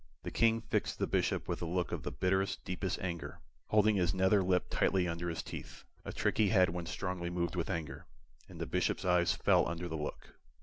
The 0.23 0.31
King 0.31 0.61
fixed 0.61 0.97
the 0.97 1.05
Bishop 1.05 1.47
with 1.47 1.61
a 1.61 1.67
look 1.67 1.91
of 1.91 2.01
the 2.01 2.11
bitterest, 2.11 2.65
deepest 2.65 2.97
anger, 3.03 3.39
holding 3.67 3.97
his 3.97 4.15
nether 4.15 4.41
lip 4.41 4.65
tightly 4.71 5.07
under 5.07 5.29
his 5.29 5.43
teeth 5.43 5.83
a 6.03 6.11
trick 6.11 6.39
he 6.39 6.49
had 6.49 6.69
when 6.71 6.87
strongly 6.87 7.29
moved 7.29 7.55
with 7.55 7.69
anger 7.69 8.07
and 8.49 8.59
the 8.59 8.65
Bishop's 8.65 9.05
eyes 9.05 9.35
fell 9.35 9.69
under 9.69 9.87
the 9.87 9.97
look. 9.97 10.39